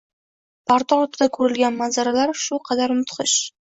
[0.71, 3.43] Parda ortida ko‘rilgan manzaralar shu qadar mudhish